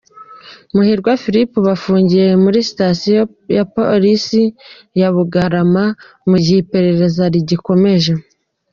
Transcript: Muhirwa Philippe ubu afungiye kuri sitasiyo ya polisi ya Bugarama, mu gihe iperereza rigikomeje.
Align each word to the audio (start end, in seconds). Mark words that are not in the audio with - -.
Muhirwa 0.73 1.11
Philippe 1.21 1.53
ubu 1.59 1.69
afungiye 1.77 2.27
kuri 2.43 2.59
sitasiyo 2.69 3.21
ya 3.57 3.63
polisi 3.75 4.41
ya 4.99 5.07
Bugarama, 5.15 5.83
mu 6.29 6.35
gihe 6.43 6.57
iperereza 6.63 7.23
rigikomeje. 7.33 8.11